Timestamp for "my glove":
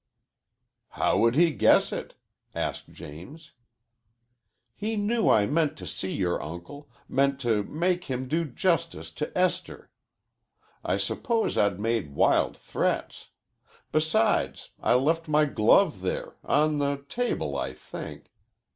15.27-16.01